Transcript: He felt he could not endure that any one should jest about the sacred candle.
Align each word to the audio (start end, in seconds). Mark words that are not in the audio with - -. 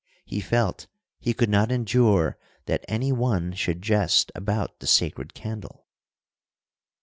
He 0.25 0.39
felt 0.41 0.87
he 1.19 1.31
could 1.35 1.47
not 1.51 1.71
endure 1.71 2.35
that 2.65 2.83
any 2.87 3.11
one 3.11 3.53
should 3.53 3.83
jest 3.83 4.31
about 4.33 4.79
the 4.79 4.87
sacred 4.87 5.35
candle. 5.35 5.85